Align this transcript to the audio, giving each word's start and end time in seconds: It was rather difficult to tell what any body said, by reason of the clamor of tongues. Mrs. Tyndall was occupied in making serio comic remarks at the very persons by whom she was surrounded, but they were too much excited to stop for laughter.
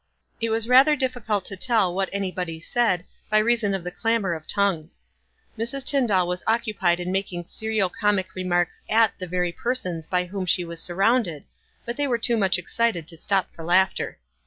It 0.41 0.49
was 0.49 0.67
rather 0.67 0.95
difficult 0.95 1.45
to 1.45 1.55
tell 1.55 1.93
what 1.93 2.09
any 2.11 2.31
body 2.31 2.59
said, 2.59 3.05
by 3.29 3.37
reason 3.37 3.75
of 3.75 3.83
the 3.83 3.91
clamor 3.91 4.33
of 4.33 4.47
tongues. 4.47 5.03
Mrs. 5.59 5.83
Tyndall 5.83 6.27
was 6.27 6.41
occupied 6.47 6.99
in 6.99 7.11
making 7.11 7.45
serio 7.45 7.87
comic 7.87 8.33
remarks 8.33 8.81
at 8.89 9.13
the 9.19 9.27
very 9.27 9.51
persons 9.51 10.07
by 10.07 10.25
whom 10.25 10.47
she 10.47 10.65
was 10.65 10.81
surrounded, 10.81 11.45
but 11.85 11.97
they 11.97 12.07
were 12.07 12.17
too 12.17 12.35
much 12.35 12.57
excited 12.57 13.07
to 13.09 13.15
stop 13.15 13.53
for 13.53 13.63
laughter. 13.63 14.17